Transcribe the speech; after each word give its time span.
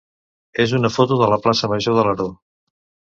és 0.63 0.71
una 0.77 0.89
foto 0.95 1.19
de 1.21 1.27
la 1.33 1.39
plaça 1.45 1.69
major 1.75 1.99
d'Alaró. 1.99 2.27